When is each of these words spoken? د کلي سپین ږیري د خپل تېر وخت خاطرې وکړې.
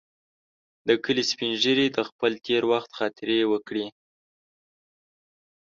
د 0.87 0.89
کلي 1.03 1.23
سپین 1.31 1.51
ږیري 1.63 1.87
د 1.91 1.99
خپل 2.09 2.31
تېر 2.45 2.63
وخت 2.71 2.91
خاطرې 2.97 3.39
وکړې. 3.51 3.85